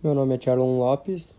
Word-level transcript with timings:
Meu 0.00 0.14
nome 0.14 0.36
é 0.36 0.40
Charlon 0.40 0.78
Lopes. 0.78 1.34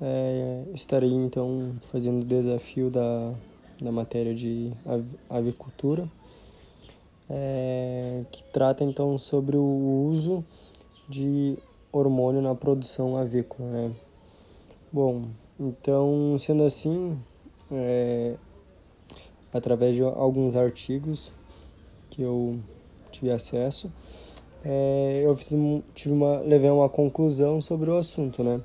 É, 0.00 0.62
estarei 0.72 1.10
então 1.10 1.74
fazendo 1.82 2.22
o 2.22 2.24
desafio 2.24 2.88
da, 2.88 3.34
da 3.82 3.90
matéria 3.90 4.32
de 4.32 4.72
avicultura, 5.28 6.08
é, 7.28 8.22
que 8.30 8.44
trata 8.44 8.84
então 8.84 9.18
sobre 9.18 9.56
o 9.56 10.06
uso 10.08 10.44
de 11.08 11.58
hormônio 11.90 12.40
na 12.40 12.54
produção 12.54 13.16
avícola. 13.16 13.68
Né? 13.68 13.92
Bom, 14.92 15.24
então 15.58 16.36
sendo 16.38 16.62
assim, 16.62 17.18
é, 17.72 18.36
através 19.52 19.96
de 19.96 20.02
alguns 20.04 20.54
artigos 20.54 21.32
que 22.08 22.22
eu 22.22 22.56
tive 23.10 23.32
acesso, 23.32 23.90
é, 24.64 25.22
eu 25.24 25.34
fiz, 25.34 25.52
tive 25.94 26.14
uma, 26.14 26.40
levei 26.40 26.70
uma 26.70 26.88
conclusão 26.88 27.60
sobre 27.60 27.90
o 27.90 27.96
assunto, 27.96 28.42
né? 28.42 28.60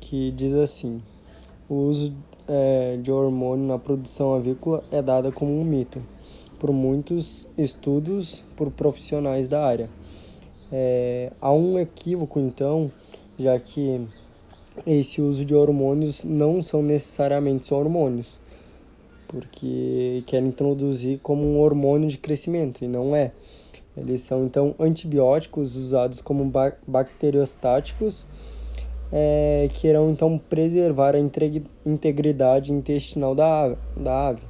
Que 0.00 0.30
diz 0.30 0.52
assim: 0.52 1.02
o 1.68 1.74
uso 1.74 2.14
é, 2.48 2.98
de 3.02 3.12
hormônio 3.12 3.66
na 3.66 3.78
produção 3.78 4.34
avícola 4.34 4.82
é 4.90 5.00
dado 5.02 5.30
como 5.30 5.52
um 5.52 5.64
mito 5.64 6.02
por 6.58 6.72
muitos 6.72 7.48
estudos 7.56 8.44
por 8.56 8.70
profissionais 8.70 9.48
da 9.48 9.64
área. 9.64 9.88
É, 10.70 11.32
há 11.40 11.52
um 11.52 11.78
equívoco, 11.78 12.38
então, 12.38 12.90
já 13.38 13.58
que 13.58 14.06
esse 14.86 15.20
uso 15.20 15.44
de 15.44 15.54
hormônios 15.54 16.22
não 16.22 16.62
são 16.62 16.82
necessariamente 16.82 17.66
só 17.66 17.78
hormônios, 17.78 18.38
porque 19.26 20.22
querem 20.26 20.48
introduzir 20.48 21.18
como 21.20 21.42
um 21.44 21.60
hormônio 21.60 22.08
de 22.08 22.18
crescimento, 22.18 22.84
e 22.84 22.88
não 22.88 23.14
é. 23.16 23.32
Eles 24.00 24.22
são 24.22 24.46
então 24.46 24.74
antibióticos 24.78 25.76
usados 25.76 26.20
como 26.20 26.50
bacteriostáticos 26.86 28.26
é, 29.12 29.68
que 29.72 29.88
irão 29.88 30.10
então 30.10 30.38
preservar 30.38 31.14
a 31.14 31.18
integridade 31.18 32.72
intestinal 32.72 33.34
da 33.34 33.64
ave, 33.64 33.76
da 33.96 34.28
ave. 34.28 34.42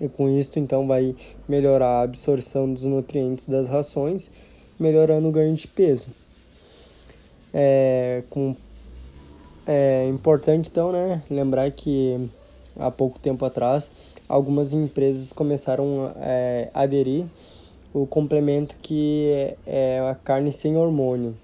E 0.00 0.08
com 0.08 0.28
isso 0.28 0.58
então 0.58 0.86
vai 0.86 1.14
melhorar 1.48 2.00
a 2.00 2.02
absorção 2.02 2.72
dos 2.72 2.84
nutrientes 2.84 3.48
das 3.48 3.68
rações, 3.68 4.30
melhorando 4.78 5.28
o 5.28 5.32
ganho 5.32 5.54
de 5.54 5.66
peso. 5.66 6.08
É, 7.52 8.22
com, 8.30 8.54
é 9.66 10.06
importante 10.08 10.68
então 10.70 10.92
né, 10.92 11.22
lembrar 11.28 11.70
que 11.70 12.28
há 12.78 12.90
pouco 12.90 13.18
tempo 13.18 13.44
atrás 13.44 13.90
algumas 14.28 14.72
empresas 14.72 15.32
começaram 15.32 16.12
é, 16.20 16.70
a 16.72 16.82
aderir 16.82 17.26
o 17.92 18.06
complemento 18.06 18.76
que 18.80 19.28
é, 19.28 19.56
é 19.66 20.00
a 20.00 20.14
carne 20.14 20.52
sem 20.52 20.76
hormônio, 20.76 21.36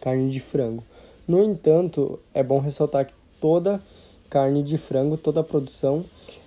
carne 0.00 0.30
de 0.30 0.40
frango. 0.40 0.82
No 1.26 1.42
entanto, 1.42 2.18
é 2.32 2.42
bom 2.42 2.58
ressaltar 2.58 3.06
que 3.06 3.12
toda 3.40 3.82
carne 4.30 4.62
de 4.62 4.78
frango, 4.78 5.16
toda 5.16 5.40
a 5.40 5.44
produção, 5.44 6.04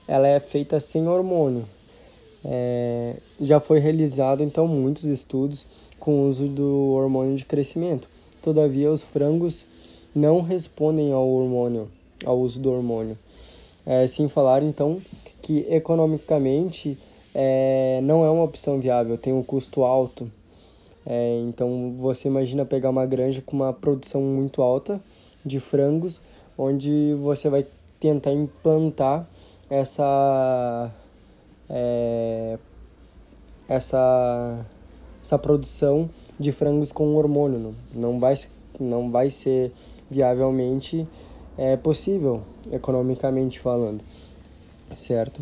ela 0.07 0.27
é 0.27 0.39
feita 0.39 0.79
sem 0.79 1.07
hormônio. 1.07 1.65
É, 2.43 3.15
já 3.39 3.59
foi 3.59 3.79
realizado 3.79 4.41
então 4.41 4.67
muitos 4.67 5.03
estudos 5.03 5.65
com 5.99 6.23
o 6.23 6.27
uso 6.27 6.47
do 6.47 6.93
hormônio 6.93 7.35
de 7.35 7.45
crescimento. 7.45 8.07
Todavia, 8.41 8.91
os 8.91 9.03
frangos 9.03 9.65
não 10.15 10.41
respondem 10.41 11.11
ao 11.11 11.27
hormônio, 11.27 11.87
ao 12.25 12.39
uso 12.39 12.59
do 12.59 12.71
hormônio. 12.71 13.17
É, 13.85 14.05
sem 14.07 14.27
falar 14.27 14.63
então 14.63 14.99
que 15.41 15.65
economicamente 15.69 16.97
é, 17.33 17.99
não 18.03 18.25
é 18.25 18.29
uma 18.29 18.43
opção 18.43 18.79
viável, 18.79 19.17
tem 19.17 19.33
um 19.33 19.43
custo 19.43 19.83
alto. 19.83 20.31
É, 21.05 21.39
então 21.47 21.95
você 21.97 22.27
imagina 22.27 22.63
pegar 22.65 22.89
uma 22.89 23.05
granja 23.05 23.41
com 23.41 23.55
uma 23.55 23.73
produção 23.73 24.21
muito 24.21 24.61
alta 24.61 25.01
de 25.43 25.59
frangos, 25.59 26.21
onde 26.57 27.15
você 27.15 27.49
vai 27.49 27.65
tentar 27.99 28.31
implantar 28.31 29.27
essa 29.69 30.91
é, 31.69 32.57
essa 33.67 34.65
essa 35.23 35.37
produção 35.37 36.09
de 36.39 36.51
frangos 36.51 36.91
com 36.91 37.15
hormônio 37.15 37.75
não 37.93 38.19
vai 38.19 38.33
não 38.79 39.09
vai 39.11 39.29
ser 39.29 39.71
viavelmente 40.09 41.07
é, 41.57 41.77
possível 41.77 42.41
economicamente 42.71 43.59
falando 43.59 44.03
certo 44.97 45.41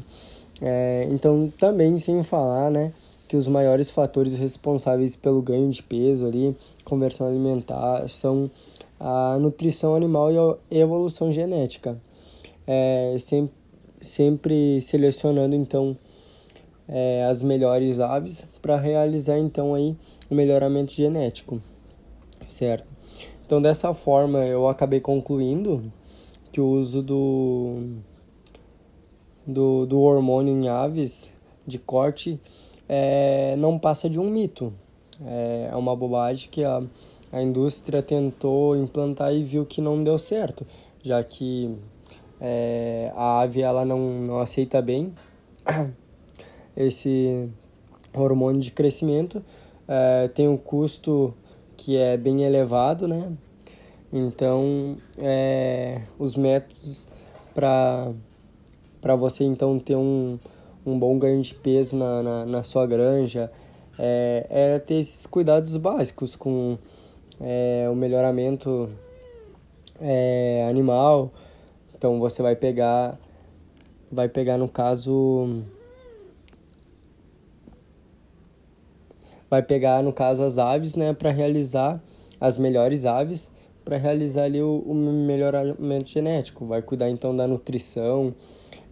é, 0.61 1.07
então, 1.09 1.51
também 1.57 1.97
sem 1.97 2.21
falar, 2.23 2.69
né, 2.69 2.91
que 3.27 3.37
os 3.37 3.47
maiores 3.47 3.89
fatores 3.89 4.37
responsáveis 4.37 5.15
pelo 5.15 5.41
ganho 5.41 5.69
de 5.69 5.81
peso 5.83 6.25
ali, 6.25 6.55
conversão 6.83 7.27
alimentar, 7.27 8.07
são 8.09 8.49
a 8.99 9.37
nutrição 9.39 9.95
animal 9.95 10.31
e 10.31 10.37
a 10.77 10.79
evolução 10.79 11.31
genética. 11.31 11.99
É, 12.67 13.15
sempre, 13.19 13.53
sempre 14.01 14.81
selecionando, 14.81 15.55
então, 15.55 15.95
é, 16.87 17.23
as 17.23 17.41
melhores 17.41 17.99
aves 17.99 18.45
para 18.61 18.75
realizar, 18.77 19.37
então, 19.37 19.73
aí 19.73 19.95
o 20.29 20.35
melhoramento 20.35 20.91
genético, 20.93 21.61
certo? 22.47 22.87
Então, 23.45 23.61
dessa 23.61 23.93
forma, 23.93 24.39
eu 24.45 24.67
acabei 24.67 24.99
concluindo 24.99 25.91
que 26.51 26.59
o 26.59 26.67
uso 26.67 27.01
do 27.01 27.99
do, 29.49 29.85
do 29.85 29.99
hormônio 29.99 30.53
em 30.53 30.67
aves 30.67 31.31
de 31.65 31.77
corte 31.77 32.39
é, 32.87 33.55
não 33.57 33.77
passa 33.77 34.09
de 34.09 34.19
um 34.19 34.29
mito. 34.29 34.73
É, 35.25 35.69
é 35.71 35.75
uma 35.75 35.95
bobagem 35.95 36.49
que 36.49 36.63
a, 36.63 36.81
a 37.31 37.41
indústria 37.41 38.01
tentou 38.01 38.75
implantar 38.75 39.33
e 39.33 39.43
viu 39.43 39.65
que 39.65 39.81
não 39.81 40.03
deu 40.03 40.17
certo, 40.17 40.65
já 41.03 41.23
que 41.23 41.75
é, 42.39 43.11
a 43.15 43.41
ave 43.41 43.61
ela 43.61 43.83
não, 43.85 43.99
não 43.99 44.39
aceita 44.39 44.81
bem 44.81 45.13
esse 46.75 47.49
hormônio 48.13 48.61
de 48.61 48.71
crescimento, 48.71 49.43
é, 49.87 50.27
tem 50.29 50.47
um 50.47 50.57
custo 50.57 51.33
que 51.75 51.97
é 51.97 52.17
bem 52.17 52.43
elevado, 52.43 53.07
né? 53.07 53.31
Então, 54.11 54.97
é, 55.17 56.01
os 56.17 56.35
métodos 56.35 57.07
para 57.53 58.11
para 59.01 59.15
você 59.15 59.43
então 59.43 59.79
ter 59.79 59.95
um, 59.95 60.37
um 60.85 60.97
bom 60.97 61.17
ganho 61.17 61.41
de 61.41 61.53
peso 61.53 61.95
na, 61.95 62.23
na, 62.23 62.45
na 62.45 62.63
sua 62.63 62.85
granja, 62.85 63.51
é, 63.97 64.45
é, 64.49 64.79
ter 64.79 64.95
esses 64.95 65.25
cuidados 65.25 65.75
básicos 65.77 66.35
com 66.35 66.77
é, 67.39 67.87
o 67.91 67.95
melhoramento 67.95 68.89
é, 69.99 70.65
animal. 70.69 71.31
Então 71.95 72.19
você 72.19 72.41
vai 72.41 72.55
pegar, 72.55 73.17
vai 74.11 74.29
pegar 74.29 74.57
no 74.57 74.67
caso, 74.67 75.63
vai 79.49 79.61
pegar 79.61 80.01
no 80.01 80.13
caso 80.13 80.43
as 80.43 80.57
aves, 80.57 80.95
né, 80.95 81.13
para 81.13 81.31
realizar 81.31 82.01
as 82.39 82.57
melhores 82.57 83.05
aves 83.05 83.51
para 83.89 83.97
realizar 83.97 84.43
ali 84.43 84.61
o, 84.61 84.83
o 84.85 84.93
melhoramento 84.93 86.07
genético. 86.07 86.63
Vai 86.67 86.79
cuidar 86.79 87.09
então 87.09 87.35
da 87.35 87.47
nutrição, 87.47 88.35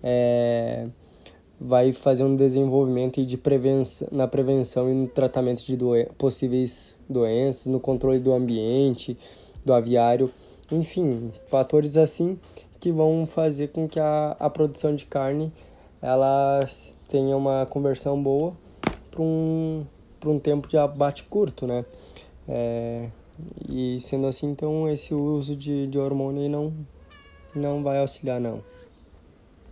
é, 0.04 0.88
vai 1.60 1.92
fazer 1.92 2.24
um 2.24 2.36
desenvolvimento 2.36 3.26
de 3.26 3.38
prevenção, 3.38 4.08
na 4.12 4.28
prevenção 4.28 4.90
e 4.90 4.94
no 4.94 5.08
tratamento 5.08 5.66
de 5.66 5.76
doen 5.76 6.06
possíveis 6.18 6.96
doenças, 7.10 7.66
no 7.68 7.80
controle 7.80 8.20
do 8.20 8.34
ambiente, 8.34 9.18
do 9.66 9.74
aviário, 9.74 10.32
enfim, 10.72 11.32
fatores 11.46 11.98
assim 11.98 12.40
que 12.80 12.92
vão 12.92 13.26
fazer 13.26 13.70
com 13.70 13.88
que 13.88 14.00
a, 14.00 14.36
a 14.40 14.50
produção 14.50 14.96
de 14.96 15.06
carne 15.06 15.52
ela 16.02 16.60
tenha 17.08 17.36
uma 17.36 17.66
conversão 17.66 18.22
boa 18.22 18.54
para 19.10 19.22
um, 19.22 19.86
um 20.26 20.40
tempo 20.40 20.68
de 20.68 20.78
abate 20.78 21.24
curto, 21.24 21.66
né? 21.66 21.86
É, 22.48 23.10
e 23.68 24.00
sendo 24.00 24.28
assim, 24.28 24.50
então 24.50 24.90
esse 24.90 25.14
uso 25.14 25.56
de, 25.56 25.88
de 25.88 25.98
hormônio 25.98 26.50
não, 26.50 26.74
não 27.56 27.84
vai 27.84 28.00
auxiliar 28.00 28.40
não. 28.40 28.62